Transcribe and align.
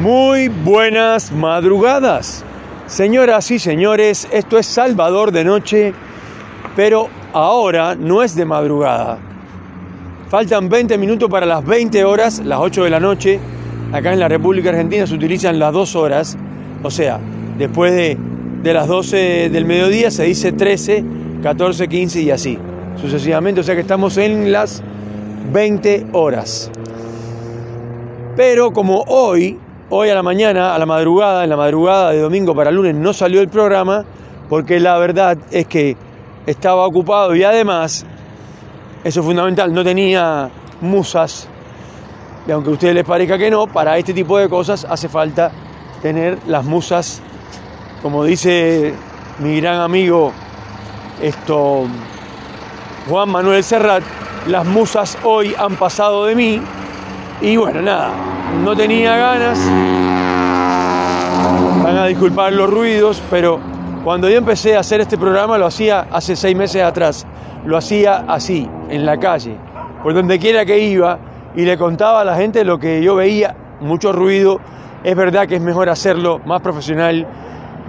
Muy 0.00 0.48
buenas 0.48 1.30
madrugadas. 1.30 2.44
Señoras 2.88 3.52
y 3.52 3.60
señores, 3.60 4.26
esto 4.32 4.58
es 4.58 4.66
Salvador 4.66 5.30
de 5.30 5.44
Noche, 5.44 5.94
pero 6.74 7.08
ahora 7.32 7.94
no 7.94 8.24
es 8.24 8.34
de 8.34 8.44
madrugada. 8.44 9.18
Faltan 10.28 10.68
20 10.68 10.98
minutos 10.98 11.30
para 11.30 11.46
las 11.46 11.64
20 11.64 12.04
horas, 12.04 12.40
las 12.44 12.58
8 12.58 12.84
de 12.84 12.90
la 12.90 12.98
noche. 12.98 13.38
Acá 13.92 14.12
en 14.12 14.18
la 14.18 14.28
República 14.28 14.70
Argentina 14.70 15.06
se 15.06 15.14
utilizan 15.14 15.60
las 15.60 15.72
2 15.72 15.94
horas, 15.94 16.36
o 16.82 16.90
sea, 16.90 17.20
después 17.56 17.92
de, 17.94 18.18
de 18.64 18.74
las 18.74 18.88
12 18.88 19.48
del 19.48 19.64
mediodía 19.64 20.10
se 20.10 20.24
dice 20.24 20.50
13, 20.50 21.04
14, 21.40 21.86
15 21.88 22.20
y 22.20 22.30
así, 22.32 22.58
sucesivamente. 23.00 23.60
O 23.60 23.64
sea 23.64 23.76
que 23.76 23.82
estamos 23.82 24.16
en 24.16 24.50
las 24.50 24.82
20 25.52 26.08
horas. 26.12 26.72
Pero 28.36 28.72
como 28.72 29.02
hoy 29.06 29.56
Hoy 29.96 30.10
a 30.10 30.14
la 30.16 30.24
mañana, 30.24 30.74
a 30.74 30.78
la 30.80 30.86
madrugada, 30.86 31.44
en 31.44 31.50
la 31.50 31.56
madrugada 31.56 32.10
de 32.10 32.18
domingo 32.18 32.52
para 32.52 32.72
lunes 32.72 32.96
no 32.96 33.12
salió 33.12 33.40
el 33.40 33.48
programa 33.48 34.04
porque 34.48 34.80
la 34.80 34.98
verdad 34.98 35.38
es 35.52 35.68
que 35.68 35.96
estaba 36.46 36.84
ocupado 36.84 37.32
y 37.36 37.44
además, 37.44 38.04
eso 39.04 39.20
es 39.20 39.24
fundamental, 39.24 39.72
no 39.72 39.84
tenía 39.84 40.50
musas. 40.80 41.48
Y 42.44 42.50
aunque 42.50 42.70
a 42.70 42.72
ustedes 42.72 42.92
les 42.92 43.04
parezca 43.04 43.38
que 43.38 43.52
no, 43.52 43.68
para 43.68 43.96
este 43.96 44.12
tipo 44.12 44.36
de 44.36 44.48
cosas 44.48 44.84
hace 44.84 45.08
falta 45.08 45.52
tener 46.02 46.38
las 46.48 46.64
musas, 46.64 47.22
como 48.02 48.24
dice 48.24 48.94
mi 49.38 49.60
gran 49.60 49.78
amigo 49.78 50.32
esto 51.22 51.84
Juan 53.08 53.30
Manuel 53.30 53.62
Serrat, 53.62 54.02
las 54.48 54.66
musas 54.66 55.16
hoy 55.22 55.54
han 55.56 55.76
pasado 55.76 56.24
de 56.24 56.34
mí. 56.34 56.60
Y 57.40 57.56
bueno, 57.56 57.80
nada, 57.80 58.33
no 58.62 58.76
tenía 58.76 59.16
ganas. 59.16 59.58
Van 61.82 61.96
a 61.96 62.06
disculpar 62.06 62.52
los 62.52 62.70
ruidos, 62.70 63.22
pero 63.30 63.58
cuando 64.04 64.28
yo 64.28 64.36
empecé 64.36 64.76
a 64.76 64.80
hacer 64.80 65.00
este 65.00 65.18
programa 65.18 65.58
lo 65.58 65.66
hacía 65.66 66.06
hace 66.10 66.36
seis 66.36 66.56
meses 66.56 66.82
atrás. 66.82 67.26
Lo 67.64 67.76
hacía 67.76 68.24
así, 68.28 68.68
en 68.90 69.06
la 69.06 69.18
calle, 69.18 69.56
por 70.02 70.12
donde 70.12 70.38
quiera 70.38 70.66
que 70.66 70.78
iba, 70.78 71.18
y 71.56 71.64
le 71.64 71.78
contaba 71.78 72.20
a 72.20 72.24
la 72.24 72.36
gente 72.36 72.64
lo 72.64 72.78
que 72.78 73.02
yo 73.02 73.14
veía, 73.14 73.56
mucho 73.80 74.12
ruido. 74.12 74.60
Es 75.02 75.16
verdad 75.16 75.46
que 75.46 75.56
es 75.56 75.62
mejor 75.62 75.88
hacerlo 75.88 76.40
más 76.44 76.60
profesional, 76.60 77.26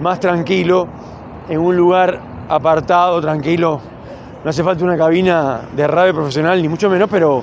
más 0.00 0.20
tranquilo, 0.20 0.88
en 1.48 1.60
un 1.60 1.76
lugar 1.76 2.20
apartado, 2.48 3.20
tranquilo. 3.20 3.80
No 4.42 4.50
hace 4.50 4.62
falta 4.62 4.84
una 4.84 4.96
cabina 4.96 5.60
de 5.74 5.86
radio 5.86 6.14
profesional, 6.14 6.60
ni 6.62 6.68
mucho 6.68 6.88
menos, 6.88 7.08
pero 7.10 7.42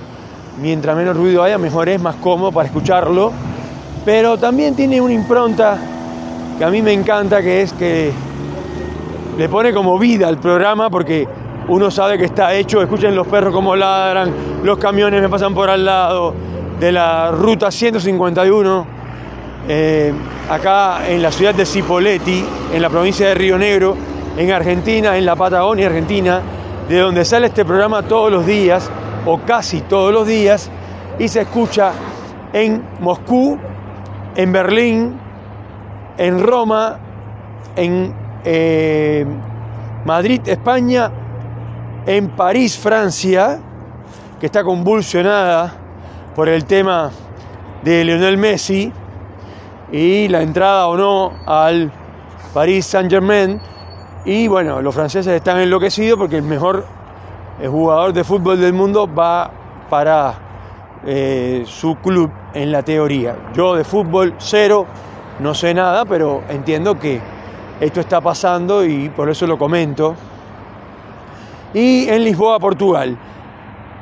mientras 0.60 0.96
menos 0.96 1.16
ruido 1.16 1.44
haya, 1.44 1.58
mejor 1.58 1.90
es, 1.90 2.02
más 2.02 2.16
cómodo 2.16 2.52
para 2.52 2.68
escucharlo. 2.68 3.32
Pero 4.06 4.38
también 4.38 4.76
tiene 4.76 5.00
una 5.00 5.14
impronta 5.14 5.78
que 6.58 6.64
a 6.64 6.70
mí 6.70 6.82
me 6.82 6.94
encanta, 6.94 7.42
que 7.42 7.62
es 7.62 7.74
que 7.74 8.12
le 9.38 9.50
pone 9.50 9.74
como 9.74 9.98
vida 9.98 10.28
al 10.28 10.38
programa 10.38 10.90
porque 10.90 11.28
uno 11.68 11.90
sabe 11.90 12.18
que 12.18 12.26
está 12.26 12.54
hecho, 12.54 12.82
escuchen 12.82 13.16
los 13.16 13.26
perros 13.28 13.54
como 13.54 13.76
ladran, 13.76 14.32
los 14.64 14.78
camiones 14.78 15.22
me 15.22 15.30
pasan 15.30 15.54
por 15.54 15.70
al 15.70 15.86
lado 15.86 16.34
de 16.80 16.92
la 16.92 17.32
ruta 17.32 17.72
151, 17.72 18.86
eh, 19.68 20.14
acá 20.50 21.08
en 21.08 21.22
la 21.22 21.32
ciudad 21.32 21.56
de 21.56 21.66
Cipolletti, 21.66 22.44
en 22.74 22.82
la 22.82 22.90
provincia 22.90 23.30
de 23.30 23.36
Río 23.36 23.58
Negro, 23.58 23.96
en 24.38 24.52
Argentina, 24.52 25.18
en 25.18 25.26
la 25.26 25.36
Patagonia 25.36 25.88
Argentina, 25.88 26.42
de 26.90 27.00
donde 27.00 27.24
sale 27.24 27.48
este 27.48 27.64
programa 27.64 28.04
todos 28.04 28.32
los 28.32 28.46
días 28.46 28.92
o 29.26 29.40
casi 29.40 29.82
todos 29.82 30.14
los 30.14 30.28
días 30.28 30.70
y 31.20 31.28
se 31.28 31.42
escucha 31.42 31.92
en 32.52 32.84
Moscú, 33.00 33.58
en 34.36 34.52
Berlín, 34.52 35.20
en 36.18 36.46
Roma, 36.46 37.00
en 37.76 38.14
eh, 38.44 39.26
Madrid, 40.06 40.42
España, 40.46 41.12
en 42.06 42.30
París, 42.30 42.78
Francia, 42.78 43.60
que 44.40 44.46
está 44.46 44.64
convulsionada 44.64 45.74
por 46.36 46.50
el 46.50 46.66
tema 46.66 47.12
de 47.84 48.04
Lionel 48.04 48.38
Messi 48.38 48.92
y 49.92 50.28
la 50.28 50.42
entrada 50.42 50.88
o 50.88 50.98
no 50.98 51.34
al 51.46 51.92
París 52.54 52.86
Saint 52.86 53.10
Germain. 53.10 53.62
Y 54.26 54.48
bueno, 54.48 54.82
los 54.82 54.94
franceses 54.94 55.34
están 55.34 55.60
enloquecidos 55.60 56.18
porque 56.18 56.38
el 56.38 56.44
mejor 56.44 56.86
el 57.62 57.70
jugador 57.70 58.14
de 58.14 58.24
fútbol 58.24 58.60
del 58.60 58.74
mundo 58.74 59.08
va 59.14 59.50
para 59.90 60.34
eh, 61.06 61.64
su 61.66 61.96
club 61.96 62.32
en 62.54 62.72
la 62.72 62.82
teoría. 62.82 63.36
Yo 63.54 63.76
de 63.76 63.84
fútbol 63.84 64.36
cero, 64.38 64.86
no 65.40 65.54
sé 65.54 65.74
nada, 65.74 66.06
pero 66.06 66.44
entiendo 66.50 66.98
que 66.98 67.22
esto 67.80 68.00
está 68.00 68.22
pasando 68.22 68.86
y 68.86 69.10
por 69.10 69.30
eso 69.30 69.46
lo 69.46 69.58
comento. 69.58 70.16
Y 71.74 72.08
en 72.08 72.24
Lisboa, 72.24 72.60
Portugal. 72.60 73.18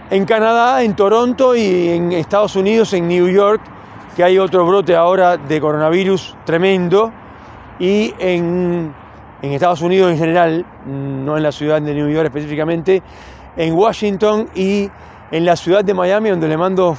En 0.10 0.26
Canadá, 0.26 0.84
en 0.84 0.96
Toronto 0.96 1.56
y 1.56 1.90
en 1.90 2.12
Estados 2.12 2.56
Unidos, 2.56 2.94
en 2.94 3.08
New 3.08 3.30
York, 3.30 3.62
que 4.16 4.24
hay 4.24 4.38
otro 4.38 4.66
brote 4.66 4.96
ahora 4.96 5.38
de 5.38 5.62
coronavirus 5.62 6.36
tremendo. 6.46 7.12
Y 7.80 8.14
en, 8.20 8.94
en 9.42 9.52
Estados 9.54 9.82
Unidos 9.82 10.12
en 10.12 10.18
general, 10.18 10.66
no 10.86 11.38
en 11.38 11.44
la 11.44 11.52
ciudad 11.52 11.82
de 11.82 11.94
New 11.94 12.10
York 12.10 12.26
específicamente, 12.26 13.02
en 13.56 13.74
Washington 13.74 14.50
y 14.56 14.90
en 15.32 15.46
la 15.46 15.56
ciudad 15.56 15.84
de 15.84 15.94
Miami, 15.94 16.30
donde 16.30 16.48
le 16.48 16.58
mando 16.58 16.98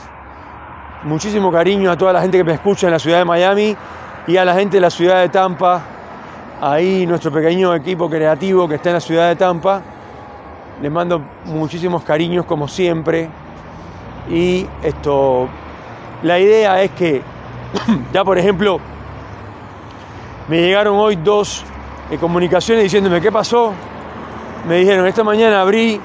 muchísimo 1.04 1.50
cariño 1.50 1.90
a 1.90 1.96
toda 1.96 2.12
la 2.12 2.20
gente 2.20 2.38
que 2.38 2.44
me 2.44 2.54
escucha 2.54 2.86
en 2.86 2.92
la 2.92 2.98
ciudad 2.98 3.18
de 3.18 3.24
Miami 3.24 3.76
y 4.26 4.36
a 4.36 4.44
la 4.44 4.54
gente 4.54 4.76
de 4.76 4.80
la 4.80 4.90
ciudad 4.90 5.20
de 5.20 5.28
Tampa. 5.28 5.82
Ahí 6.60 7.06
nuestro 7.06 7.32
pequeño 7.32 7.74
equipo 7.74 8.08
creativo 8.08 8.68
que 8.68 8.76
está 8.76 8.90
en 8.90 8.94
la 8.94 9.00
ciudad 9.00 9.28
de 9.28 9.36
Tampa. 9.36 9.82
Les 10.80 10.90
mando 10.90 11.20
muchísimos 11.44 12.02
cariños 12.02 12.46
como 12.46 12.68
siempre. 12.68 13.28
Y 14.30 14.66
esto, 14.82 15.48
la 16.22 16.38
idea 16.38 16.82
es 16.82 16.92
que, 16.92 17.22
ya 18.12 18.24
por 18.24 18.38
ejemplo, 18.38 18.78
me 20.48 20.60
llegaron 20.60 20.96
hoy 20.96 21.16
dos 21.16 21.64
eh, 22.10 22.18
comunicaciones 22.18 22.84
diciéndome 22.84 23.20
qué 23.20 23.32
pasó. 23.32 23.72
Me 24.68 24.76
dijeron, 24.76 25.06
esta 25.06 25.24
mañana 25.24 25.60
abrí 25.60 26.00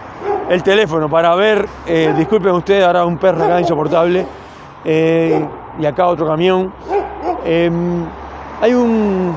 el 0.50 0.64
teléfono 0.64 1.10
para 1.10 1.36
ver, 1.36 1.68
eh, 1.86 2.14
disculpen 2.18 2.54
ustedes, 2.54 2.86
ahora 2.86 3.06
un 3.06 3.18
perro 3.18 3.44
acá 3.44 3.60
insoportable, 3.60 4.26
eh, 4.86 5.46
y 5.80 5.86
acá 5.86 6.08
otro 6.08 6.26
camión. 6.26 6.72
Em, 7.46 8.06
hay 8.62 8.74
un, 8.74 9.36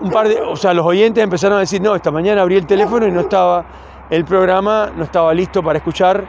un 0.00 0.10
par 0.10 0.28
de, 0.28 0.40
o 0.40 0.56
sea, 0.56 0.74
los 0.74 0.84
oyentes 0.84 1.22
empezaron 1.22 1.56
a 1.56 1.60
decir, 1.60 1.80
no, 1.80 1.94
esta 1.94 2.10
mañana 2.10 2.42
abrí 2.42 2.56
el 2.56 2.66
teléfono 2.66 3.06
y 3.06 3.10
no 3.10 3.20
estaba 3.20 3.64
el 4.10 4.24
programa, 4.24 4.90
no 4.94 5.04
estaba 5.04 5.32
listo 5.32 5.62
para 5.62 5.78
escuchar, 5.78 6.24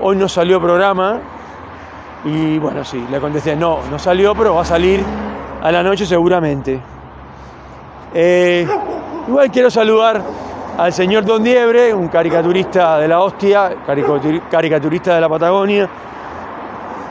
hoy 0.00 0.16
no 0.16 0.28
salió 0.28 0.60
programa, 0.60 1.18
y 2.24 2.58
bueno, 2.58 2.84
sí, 2.84 3.04
le 3.10 3.20
contesté, 3.20 3.56
no, 3.56 3.80
no 3.90 3.98
salió, 3.98 4.34
pero 4.34 4.54
va 4.54 4.62
a 4.62 4.64
salir 4.64 5.04
a 5.62 5.72
la 5.72 5.82
noche 5.82 6.06
seguramente. 6.06 6.80
Eh, 8.14 8.66
igual 9.26 9.50
quiero 9.50 9.70
saludar 9.70 10.22
al 10.78 10.92
señor 10.92 11.24
Don 11.24 11.42
Diebre, 11.42 11.92
un 11.92 12.06
caricaturista 12.06 12.98
de 12.98 13.08
la 13.08 13.20
hostia, 13.20 13.78
caricaturista 14.48 15.16
de 15.16 15.20
la 15.20 15.28
Patagonia, 15.28 15.88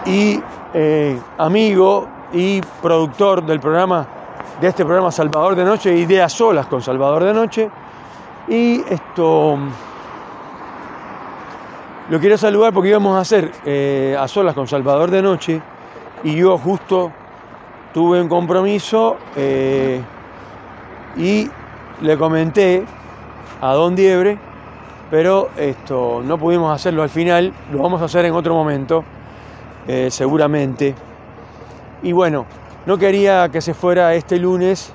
y 0.05 0.39
eh, 0.73 1.19
amigo 1.37 2.07
y 2.31 2.61
productor 2.81 3.45
del 3.45 3.59
programa, 3.59 4.07
de 4.61 4.69
este 4.69 4.85
programa 4.85 5.11
Salvador 5.11 5.53
de 5.53 5.65
Noche, 5.65 5.93
Ideas 5.93 6.31
Solas 6.31 6.67
con 6.67 6.81
Salvador 6.81 7.25
de 7.25 7.33
Noche. 7.33 7.69
Y 8.47 8.81
esto 8.87 9.57
lo 12.09 12.19
quiero 12.21 12.37
saludar 12.37 12.71
porque 12.71 12.87
íbamos 12.87 13.17
a 13.17 13.19
hacer 13.19 13.51
eh, 13.65 14.15
a 14.17 14.29
solas 14.29 14.55
con 14.55 14.65
Salvador 14.65 15.11
de 15.11 15.21
Noche 15.21 15.61
y 16.23 16.35
yo 16.35 16.57
justo 16.57 17.11
tuve 17.93 18.21
un 18.21 18.29
compromiso 18.29 19.17
eh, 19.35 20.01
y 21.17 21.49
le 21.99 22.17
comenté 22.17 22.85
a 23.61 23.73
Don 23.73 23.95
Diebre, 23.95 24.37
pero 25.09 25.49
esto 25.57 26.21
no 26.23 26.37
pudimos 26.37 26.73
hacerlo 26.73 27.03
al 27.03 27.09
final, 27.09 27.53
lo 27.71 27.79
vamos 27.79 28.01
a 28.01 28.05
hacer 28.05 28.25
en 28.25 28.33
otro 28.33 28.53
momento, 28.53 29.03
eh, 29.87 30.09
seguramente. 30.11 30.93
Y 32.03 32.11
bueno, 32.11 32.45
no 32.85 32.97
quería 32.97 33.49
que 33.49 33.61
se 33.61 33.73
fuera 33.73 34.13
este 34.13 34.37
lunes 34.37 34.93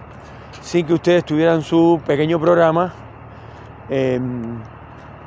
sin 0.60 0.86
que 0.86 0.94
ustedes 0.94 1.24
tuvieran 1.24 1.62
su 1.62 2.00
pequeño 2.06 2.38
programa. 2.38 2.92
Em, 3.88 4.58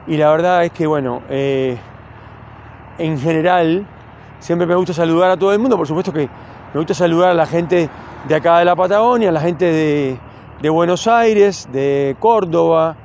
y 0.08 0.18
la 0.18 0.32
verdad 0.32 0.64
es 0.64 0.72
que, 0.72 0.88
bueno, 0.88 1.22
eh, 1.30 1.78
en 2.98 3.20
general, 3.20 3.86
siempre 4.40 4.66
me 4.68 4.76
gusta 4.76 4.94
saludar 4.94 5.32
a 5.32 5.38
todo 5.38 5.52
el 5.52 5.60
mundo, 5.60 5.78
por 5.78 5.88
supuesto 5.88 6.14
que 6.14 6.30
me 6.74 6.80
gusta 6.80 6.94
saludar 6.94 7.32
a 7.32 7.34
la 7.34 7.46
gente 7.46 7.90
de 8.28 8.36
acá 8.36 8.60
de 8.60 8.66
la 8.66 8.76
Patagonia, 8.76 9.30
a 9.30 9.32
la 9.32 9.42
gente 9.42 9.66
de, 9.66 10.18
de 10.62 10.70
Buenos 10.70 11.08
Aires, 11.08 11.68
de 11.72 12.16
Córdoba, 12.20 12.96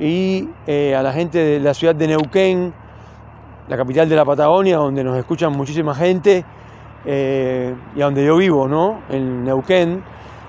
y 0.00 0.48
eh, 0.66 0.96
a 0.96 1.02
la 1.02 1.12
gente 1.12 1.38
de 1.38 1.60
la 1.60 1.74
ciudad 1.74 1.94
de 1.94 2.08
Neuquén, 2.08 2.72
la 3.68 3.76
capital 3.76 4.08
de 4.08 4.16
la 4.16 4.24
Patagonia, 4.24 4.78
donde 4.78 5.04
nos 5.04 5.16
escuchan 5.18 5.52
muchísima 5.52 5.94
gente, 5.94 6.44
eh, 7.04 7.74
y 7.94 8.00
a 8.00 8.06
donde 8.06 8.24
yo 8.24 8.36
vivo, 8.36 8.66
¿no? 8.66 9.02
En 9.10 9.44
Neuquén. 9.44 10.02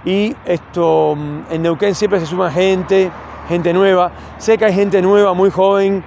Y 0.06 0.36
esto, 0.46 1.16
mm, 1.16 1.40
en 1.52 1.62
Neuquén 1.62 1.94
siempre 1.94 2.20
se 2.22 2.26
suma 2.26 2.50
gente, 2.50 3.12
gente 3.50 3.74
nueva. 3.74 4.12
Sé 4.38 4.58
que 4.58 4.66
hay 4.66 4.74
gente 4.74 5.02
nueva, 5.02 5.34
muy 5.34 5.52
joven. 5.52 6.04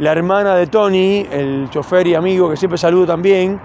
La 0.00 0.12
hermana 0.12 0.56
de 0.56 0.66
Tony, 0.66 1.26
el 1.30 1.68
chofer 1.70 2.06
y 2.08 2.14
amigo 2.14 2.50
que 2.50 2.56
siempre 2.56 2.78
saludo 2.78 3.06
también, 3.06 3.58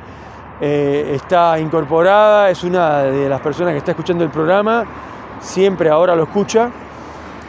eh, 0.62 1.12
está 1.16 1.60
incorporada, 1.60 2.50
es 2.50 2.64
una 2.64 3.04
de 3.04 3.28
las 3.28 3.42
personas 3.42 3.74
que 3.74 3.80
está 3.80 3.92
escuchando 3.92 4.24
el 4.24 4.30
programa, 4.30 4.86
siempre 5.40 5.90
ahora 5.90 6.16
lo 6.16 6.24
escucha. 6.24 6.72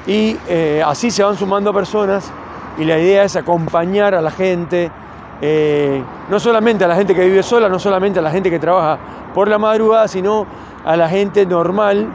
Y 0.07 0.37
eh, 0.49 0.83
así 0.85 1.11
se 1.11 1.23
van 1.23 1.37
sumando 1.37 1.73
personas 1.73 2.31
y 2.79 2.85
la 2.85 2.99
idea 2.99 3.25
es 3.25 3.37
acompañar 3.37 4.15
a 4.15 4.21
la 4.21 4.31
gente, 4.31 4.91
eh, 5.41 6.03
no 6.29 6.39
solamente 6.39 6.85
a 6.85 6.89
la 6.89 6.97
gente 6.97 7.15
que 7.15 7.25
vive 7.25 7.43
sola, 7.43 7.69
no 7.69 7.79
solamente 7.79 8.19
a 8.19 8.23
la 8.23 8.31
gente 8.31 8.51
que 8.51 8.59
trabaja 8.59 8.99
por 9.33 9.49
la 9.49 9.59
madrugada, 9.59 10.09
sino 10.09 10.47
a 10.85 10.97
la 10.97 11.09
gente 11.09 11.47
normal, 11.47 12.07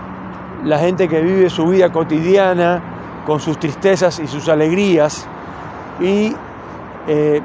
la 0.63 0.77
gente 0.77 1.07
que 1.07 1.21
vive 1.21 1.49
su 1.49 1.67
vida 1.67 1.91
cotidiana 1.91 2.81
con 3.25 3.39
sus 3.39 3.57
tristezas 3.57 4.19
y 4.19 4.27
sus 4.27 4.47
alegrías. 4.49 5.27
Y 5.99 6.35
eh, 7.07 7.41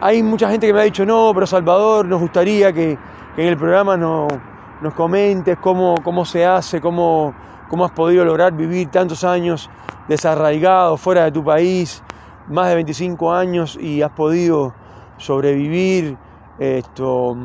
hay 0.00 0.22
mucha 0.22 0.48
gente 0.50 0.66
que 0.66 0.72
me 0.72 0.80
ha 0.80 0.84
dicho, 0.84 1.04
no, 1.04 1.32
pero 1.34 1.46
Salvador, 1.46 2.06
nos 2.06 2.20
gustaría 2.20 2.72
que, 2.72 2.96
en 3.36 3.46
el 3.46 3.56
programa 3.56 3.96
nos 3.96 4.94
comentes 4.94 5.58
cómo, 5.58 5.96
cómo 6.02 6.24
se 6.24 6.44
hace, 6.44 6.80
cómo, 6.80 7.34
cómo 7.68 7.84
has 7.84 7.92
podido 7.92 8.24
lograr 8.24 8.52
vivir 8.54 8.88
tantos 8.88 9.24
años 9.24 9.70
desarraigado 10.08 10.96
fuera 10.96 11.24
de 11.24 11.32
tu 11.32 11.44
país, 11.44 12.02
más 12.48 12.68
de 12.68 12.76
25 12.76 13.32
años 13.32 13.78
y 13.80 14.02
has 14.02 14.10
podido 14.12 14.74
sobrevivir 15.18 16.16
esto, 16.58 17.36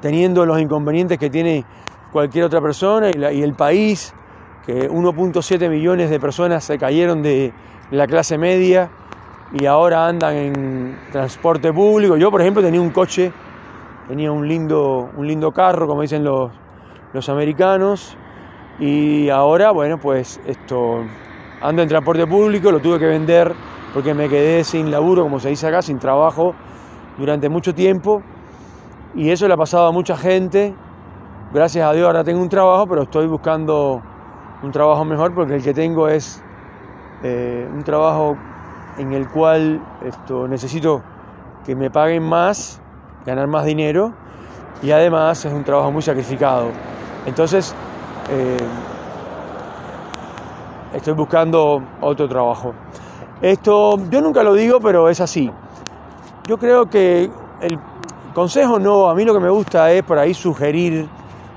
teniendo 0.00 0.46
los 0.46 0.60
inconvenientes 0.60 1.18
que 1.18 1.30
tiene 1.30 1.64
cualquier 2.12 2.44
otra 2.44 2.60
persona 2.60 3.10
y, 3.10 3.42
el 3.42 3.54
país, 3.54 4.14
que 4.64 4.90
1.7 4.90 5.68
millones 5.68 6.10
de 6.10 6.18
personas 6.18 6.64
se 6.64 6.78
cayeron 6.78 7.22
de 7.22 7.52
la 7.90 8.06
clase 8.06 8.38
media 8.38 8.90
y 9.52 9.66
ahora 9.66 10.06
andan 10.06 10.34
en 10.34 10.98
transporte 11.12 11.72
público. 11.72 12.16
Yo, 12.16 12.30
por 12.30 12.40
ejemplo, 12.40 12.62
tenía 12.62 12.80
un 12.80 12.90
coche, 12.90 13.32
tenía 14.08 14.32
un 14.32 14.48
lindo, 14.48 15.10
un 15.16 15.26
lindo 15.26 15.52
carro, 15.52 15.86
como 15.86 16.02
dicen 16.02 16.24
los, 16.24 16.50
los 17.12 17.28
americanos, 17.28 18.16
y 18.78 19.28
ahora, 19.30 19.70
bueno, 19.70 19.98
pues 19.98 20.40
esto, 20.46 21.04
ando 21.60 21.82
en 21.82 21.88
transporte 21.88 22.26
público, 22.26 22.72
lo 22.72 22.80
tuve 22.80 22.98
que 22.98 23.06
vender 23.06 23.54
porque 23.92 24.12
me 24.12 24.28
quedé 24.28 24.64
sin 24.64 24.90
laburo, 24.90 25.22
como 25.22 25.38
se 25.38 25.50
dice 25.50 25.68
acá, 25.68 25.80
sin 25.80 25.98
trabajo 25.98 26.54
durante 27.16 27.48
mucho 27.48 27.72
tiempo. 27.72 28.22
Y 29.14 29.30
eso 29.30 29.46
le 29.46 29.54
ha 29.54 29.56
pasado 29.56 29.86
a 29.86 29.92
mucha 29.92 30.16
gente. 30.16 30.74
Gracias 31.52 31.86
a 31.86 31.92
Dios 31.92 32.06
ahora 32.06 32.24
tengo 32.24 32.42
un 32.42 32.48
trabajo, 32.48 32.86
pero 32.88 33.02
estoy 33.02 33.28
buscando 33.28 34.02
un 34.62 34.72
trabajo 34.72 35.04
mejor 35.04 35.32
porque 35.34 35.54
el 35.54 35.62
que 35.62 35.72
tengo 35.72 36.08
es 36.08 36.42
eh, 37.22 37.68
un 37.72 37.84
trabajo 37.84 38.36
en 38.98 39.12
el 39.12 39.28
cual 39.28 39.80
esto, 40.04 40.48
necesito 40.48 41.02
que 41.64 41.76
me 41.76 41.90
paguen 41.90 42.28
más, 42.28 42.82
ganar 43.24 43.46
más 43.46 43.64
dinero 43.64 44.12
y 44.82 44.90
además 44.90 45.44
es 45.44 45.52
un 45.52 45.62
trabajo 45.62 45.92
muy 45.92 46.02
sacrificado. 46.02 46.70
Entonces, 47.26 47.74
eh, 48.30 48.56
estoy 50.94 51.14
buscando 51.14 51.82
otro 52.00 52.28
trabajo. 52.28 52.72
Esto 53.42 53.98
yo 54.10 54.20
nunca 54.20 54.42
lo 54.42 54.54
digo, 54.54 54.80
pero 54.80 55.08
es 55.08 55.20
así. 55.20 55.50
Yo 56.46 56.56
creo 56.56 56.86
que 56.86 57.30
el 57.60 57.78
consejo 58.34 58.78
no, 58.78 59.08
a 59.08 59.14
mí 59.14 59.24
lo 59.24 59.34
que 59.34 59.40
me 59.40 59.50
gusta 59.50 59.90
es 59.92 60.02
por 60.02 60.18
ahí 60.18 60.34
sugerir 60.34 61.08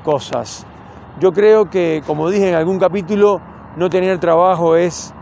cosas. 0.04 0.66
Yo 1.19 1.31
creo 1.31 1.69
que, 1.69 2.02
como 2.06 2.30
dije 2.30 2.50
en 2.50 2.56
algún 2.56 2.80
capítulo, 2.80 3.40
no 3.75 3.90
tener 3.90 4.19
trabajo 4.19 4.75
es 4.75 5.14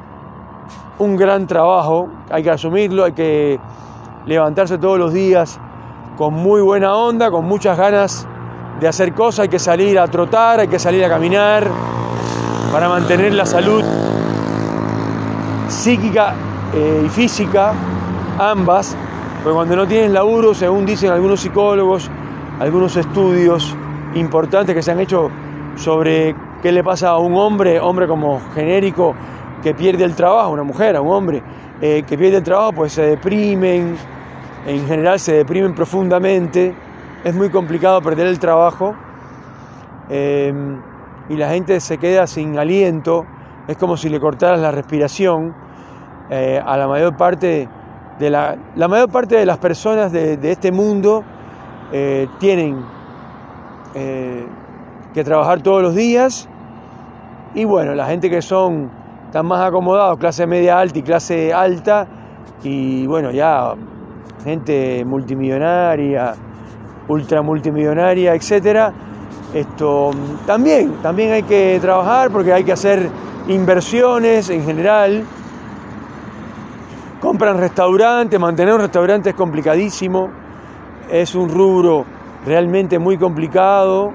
un 1.00 1.16
gran 1.16 1.46
trabajo, 1.48 2.08
hay 2.32 2.44
que 2.44 2.52
asumirlo, 2.52 3.04
hay 3.04 3.14
que 3.14 3.60
levantarse 4.26 4.78
todos 4.78 4.98
los 4.98 5.14
días 5.14 5.60
con 6.18 6.34
muy 6.34 6.62
buena 6.62 6.96
onda, 6.96 7.30
con 7.32 7.46
muchas 7.46 7.78
ganas 7.78 8.28
de 8.80 8.88
hacer 8.88 9.14
cosas, 9.14 9.40
hay 9.44 9.50
que 9.50 9.60
salir 9.60 9.98
a 10.00 10.08
trotar, 10.08 10.60
hay 10.60 10.68
que 10.68 10.80
salir 10.80 11.04
a 11.06 11.10
caminar 11.10 11.68
para 12.72 12.90
mantener 12.90 13.34
la 13.34 13.46
salud 13.46 13.84
psíquica 15.68 16.34
eh, 16.74 17.04
y 17.06 17.10
física, 17.10 17.74
ambas, 18.38 18.96
porque 19.44 19.56
cuando 19.56 19.76
no 19.76 19.88
tienes 19.88 20.12
laburo, 20.12 20.54
según 20.54 20.86
dicen 20.86 21.12
algunos 21.12 21.40
psicólogos, 21.40 22.10
algunos 22.60 22.96
estudios 22.98 23.76
importantes 24.16 24.76
que 24.76 24.82
se 24.82 24.92
han 24.92 25.00
hecho 25.00 25.30
sobre 25.76 26.36
qué 26.62 26.72
le 26.72 26.84
pasa 26.84 27.10
a 27.10 27.18
un 27.18 27.36
hombre, 27.36 27.80
hombre 27.80 28.08
como 28.08 28.42
genérico, 28.54 29.14
que 29.62 29.74
pierde 29.74 30.04
el 30.04 30.16
trabajo, 30.16 30.52
una 30.52 30.64
mujer, 30.64 30.96
a 30.96 31.02
un 31.02 31.12
hombre, 31.12 31.42
eh, 31.82 32.04
que 32.08 32.18
pierde 32.18 32.38
el 32.38 32.44
trabajo, 32.44 32.74
pues 32.74 32.94
se 32.94 33.04
deprimen, 33.04 33.96
en 34.68 34.88
general 34.88 35.20
se 35.20 35.34
deprimen 35.34 35.74
profundamente, 35.74 36.74
es 37.26 37.34
muy 37.34 37.50
complicado 37.50 38.02
perder 38.04 38.28
el 38.28 38.38
trabajo 38.38 38.94
em, 40.10 40.80
y 41.28 41.36
la 41.36 41.50
gente 41.50 41.80
se 41.80 41.98
queda 41.98 42.28
sin 42.28 42.58
aliento, 42.60 43.26
es 43.68 43.78
como 43.78 43.98
si 43.98 44.10
le 44.10 44.20
cortaras 44.20 44.60
la 44.60 44.70
respiración 44.70 45.56
eh, 46.30 46.62
a 46.64 46.78
la 46.78 46.88
mayor 46.88 47.18
parte 47.18 47.68
de 48.20 48.30
la, 48.30 48.56
la 48.76 48.88
mayor 48.88 49.10
parte 49.10 49.36
de 49.36 49.46
las 49.46 49.58
personas 49.58 50.12
de, 50.12 50.40
este 50.52 50.72
mundo 50.72 51.24
eh, 51.92 52.28
tienen 52.40 52.86
eh, 53.96 54.46
que 55.16 55.24
trabajar 55.24 55.62
todos 55.62 55.82
los 55.82 55.96
días. 55.96 56.48
Y 57.56 57.66
bueno, 57.66 57.96
la 57.96 58.06
gente 58.06 58.30
que 58.30 58.44
son 58.44 58.92
tan 59.32 59.48
más 59.48 59.66
acomodados, 59.66 60.20
clase 60.20 60.46
media 60.46 60.80
alta 60.80 61.00
y 61.00 61.02
clase 61.02 61.54
alta 61.54 62.08
y 62.64 63.08
bueno, 63.08 63.32
ya 63.32 63.74
gente 64.44 65.04
multimillonaria, 65.06 66.36
ultra 67.08 67.42
multimillonaria, 67.42 68.34
etcétera. 68.34 68.94
Esto 69.54 70.12
también, 70.46 70.96
también 71.02 71.32
hay 71.32 71.44
que 71.44 71.78
trabajar 71.80 72.30
porque 72.30 72.52
hay 72.52 72.64
que 72.64 72.74
hacer 72.74 73.10
inversiones 73.48 74.50
en 74.50 74.66
general. 74.66 75.24
Compran 77.22 77.58
restaurantes, 77.58 78.40
mantener 78.40 78.74
un 78.74 78.82
restaurante 78.82 79.30
es 79.30 79.36
complicadísimo, 79.36 80.30
es 81.10 81.34
un 81.36 81.50
rubro 81.50 82.06
realmente 82.46 83.00
muy 83.00 83.18
complicado, 83.18 84.14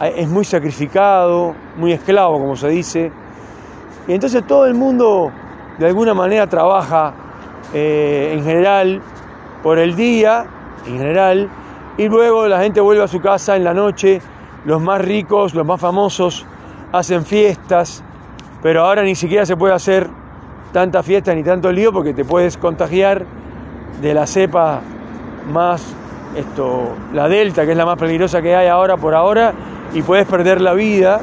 es 0.00 0.28
muy 0.28 0.44
sacrificado, 0.44 1.54
muy 1.76 1.92
esclavo, 1.92 2.38
como 2.38 2.56
se 2.56 2.68
dice. 2.68 3.12
Y 4.06 4.12
entonces 4.12 4.46
todo 4.46 4.66
el 4.66 4.74
mundo 4.74 5.30
de 5.78 5.86
alguna 5.86 6.14
manera 6.14 6.46
trabaja 6.46 7.14
eh, 7.72 8.34
en 8.36 8.44
general 8.44 9.00
por 9.62 9.78
el 9.78 9.96
día, 9.96 10.44
en 10.86 10.98
general, 10.98 11.48
y 11.96 12.08
luego 12.08 12.48
la 12.48 12.60
gente 12.60 12.80
vuelve 12.80 13.02
a 13.02 13.08
su 13.08 13.20
casa 13.20 13.56
en 13.56 13.64
la 13.64 13.74
noche, 13.74 14.20
los 14.64 14.80
más 14.80 15.00
ricos, 15.00 15.54
los 15.54 15.64
más 15.66 15.80
famosos, 15.80 16.44
hacen 16.92 17.24
fiestas, 17.24 18.02
pero 18.62 18.84
ahora 18.84 19.02
ni 19.02 19.14
siquiera 19.14 19.46
se 19.46 19.56
puede 19.56 19.74
hacer 19.74 20.08
tanta 20.72 21.02
fiesta 21.02 21.34
ni 21.34 21.42
tanto 21.42 21.70
lío 21.70 21.92
porque 21.92 22.14
te 22.14 22.24
puedes 22.24 22.56
contagiar 22.56 23.24
de 24.00 24.14
la 24.14 24.26
cepa 24.26 24.80
más, 25.52 25.94
esto, 26.34 26.94
la 27.12 27.28
delta, 27.28 27.64
que 27.64 27.72
es 27.72 27.76
la 27.76 27.86
más 27.86 27.98
peligrosa 27.98 28.42
que 28.42 28.56
hay 28.56 28.66
ahora 28.66 28.96
por 28.96 29.14
ahora, 29.14 29.52
y 29.92 30.02
puedes 30.02 30.26
perder 30.26 30.60
la 30.60 30.72
vida, 30.72 31.20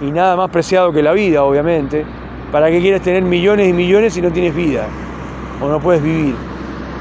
y 0.00 0.10
nada 0.10 0.36
más 0.36 0.50
preciado 0.50 0.92
que 0.92 1.02
la 1.02 1.12
vida, 1.12 1.44
obviamente. 1.44 2.04
¿Para 2.50 2.70
qué 2.70 2.80
quieres 2.80 3.02
tener 3.02 3.22
millones 3.22 3.68
y 3.68 3.72
millones 3.72 4.14
si 4.14 4.22
no 4.22 4.30
tienes 4.30 4.54
vida? 4.54 4.86
O 5.60 5.68
no 5.68 5.80
puedes 5.80 6.02
vivir. 6.02 6.34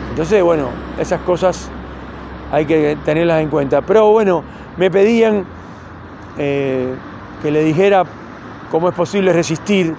Entonces, 0.10 0.44
bueno, 0.44 0.70
esas 1.00 1.22
cosas 1.22 1.70
hay 2.52 2.66
que 2.66 2.98
tenerlas 3.06 3.42
en 3.42 3.50
cuenta. 3.50 3.82
Pero 3.82 4.12
bueno, 4.12 4.44
me 4.78 4.92
pedían 4.92 5.46
eh, 6.38 6.94
que 7.42 7.52
le 7.52 7.64
dijera 7.64 8.04
cómo 8.70 8.90
es 8.90 8.96
posible 8.96 9.34
resistir 9.34 9.94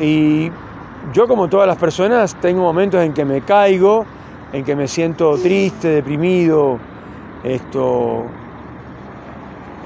y 0.00 0.50
yo 1.12 1.26
como 1.26 1.48
todas 1.48 1.66
las 1.66 1.76
personas 1.76 2.36
tengo 2.36 2.62
momentos 2.62 3.02
en 3.02 3.12
que 3.12 3.24
me 3.24 3.40
caigo, 3.42 4.04
en 4.52 4.64
que 4.64 4.76
me 4.76 4.86
siento 4.86 5.36
triste, 5.38 5.88
deprimido, 5.88 6.78
esto, 7.42 8.24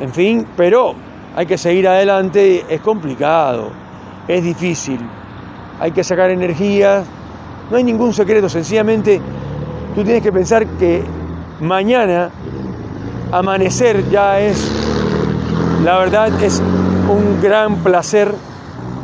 en 0.00 0.12
fin, 0.12 0.46
pero 0.56 0.94
hay 1.34 1.46
que 1.46 1.56
seguir 1.56 1.88
adelante, 1.88 2.64
es 2.68 2.80
complicado, 2.80 3.70
es 4.28 4.42
difícil, 4.42 5.00
hay 5.80 5.92
que 5.92 6.04
sacar 6.04 6.30
energía, 6.30 7.02
no 7.70 7.76
hay 7.76 7.84
ningún 7.84 8.12
secreto, 8.12 8.48
sencillamente 8.48 9.20
tú 9.94 10.04
tienes 10.04 10.22
que 10.22 10.32
pensar 10.32 10.66
que 10.78 11.02
mañana 11.60 12.30
amanecer 13.32 14.08
ya 14.10 14.40
es, 14.40 14.70
la 15.84 15.98
verdad 15.98 16.28
es 16.42 16.60
un 17.08 17.40
gran 17.42 17.76
placer 17.76 18.32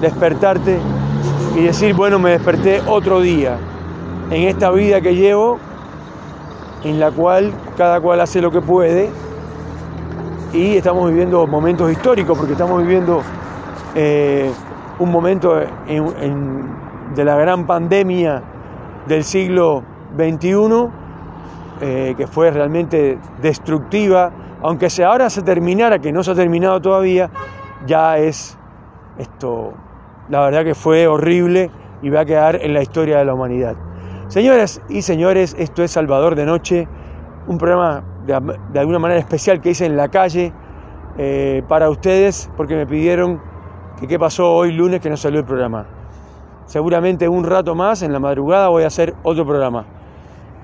despertarte 0.01 0.79
y 1.57 1.63
decir, 1.63 1.95
bueno, 1.95 2.19
me 2.19 2.31
desperté 2.31 2.83
otro 2.87 3.21
día. 3.21 3.59
En 4.31 4.43
esta 4.43 4.71
vida 4.71 5.01
que 5.01 5.15
llevo, 5.15 5.59
en 6.85 6.99
la 6.99 7.11
cual 7.11 7.53
cada 7.77 8.01
cual 8.01 8.21
hace 8.21 8.41
lo 8.41 8.51
que 8.51 8.61
puede 8.61 9.11
y 10.53 10.77
estamos 10.77 11.09
viviendo 11.09 11.47
momentos 11.47 11.91
históricos 11.91 12.37
porque 12.37 12.53
estamos 12.53 12.83
viviendo 12.83 13.23
eh, 13.95 14.51
un 14.99 15.11
momento 15.11 15.55
de 15.55 17.25
la 17.25 17.37
gran 17.37 17.67
pandemia 17.67 18.43
del 19.07 19.25
siglo 19.25 19.83
XXI 20.17 21.02
eh, 21.81 22.15
que 22.17 22.27
fue 22.27 22.51
realmente 22.51 23.19
destructiva, 23.41 24.31
aunque 24.63 24.91
se 24.91 25.05
ahora 25.05 25.31
se 25.31 25.43
terminara, 25.43 25.99
que 25.99 26.13
no 26.13 26.23
se 26.23 26.31
ha 26.33 26.35
terminado 26.35 26.81
todavía, 26.81 27.31
ya 27.87 28.19
es 28.19 28.57
esto, 29.19 29.75
la 30.29 30.41
verdad 30.43 30.65
que 30.65 30.75
fue 30.75 31.07
horrible 31.07 31.71
y 32.03 32.11
va 32.11 32.21
a 32.21 32.25
quedar 32.25 32.57
en 32.63 32.75
la 32.75 32.83
historia 32.83 33.19
de 33.19 33.25
la 33.25 33.35
humanidad. 33.35 33.77
Señoras 34.29 34.81
y 34.89 35.03
señores, 35.03 35.55
esto 35.59 35.83
es 35.83 35.91
Salvador 35.91 36.35
de 36.37 36.47
Noche, 36.47 36.89
un 37.47 37.59
programa 37.59 38.03
de, 38.27 38.79
alguna 38.79 38.99
manera 38.99 39.21
especial 39.21 39.61
que 39.61 39.71
hice 39.71 39.85
en 39.87 39.97
la 39.97 40.09
calle 40.09 40.53
eh, 41.19 41.63
para 41.69 41.91
ustedes, 41.91 42.51
porque 42.57 42.77
me 42.77 42.87
pidieron 42.87 43.41
que 43.99 44.07
qué 44.07 44.19
pasó 44.19 44.53
hoy 44.53 44.73
lunes 44.73 45.01
que 45.01 45.11
no 45.11 45.17
salió 45.17 45.41
el 45.41 45.45
programa. 45.45 45.87
Seguramente 46.67 47.29
un 47.29 47.45
rato 47.45 47.75
más, 47.75 48.03
en 48.03 48.13
la 48.13 48.21
madrugada, 48.21 48.69
voy 48.69 48.85
a 48.85 48.87
hacer 48.87 49.15
otro 49.23 49.45
programa. 49.45 49.85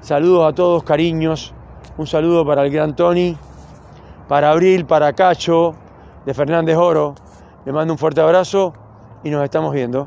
Saludos 0.01 0.49
a 0.49 0.55
todos, 0.55 0.85
cariños. 0.85 1.53
Un 1.97 2.07
saludo 2.07 2.47
para 2.47 2.63
el 2.65 2.71
gran 2.71 2.95
Tony, 2.95 3.37
para 4.29 4.53
Abril, 4.53 4.87
para 4.87 5.13
Cacho, 5.13 5.75
de 6.25 6.35
Fernández 6.35 6.77
Oro. 6.77 7.17
Le 7.65 7.73
mando 7.73 7.95
un 7.95 7.99
fuerte 7.99 8.21
abrazo 8.21 8.73
y 9.25 9.31
nos 9.31 9.43
estamos 9.43 9.75
viendo. 9.75 10.07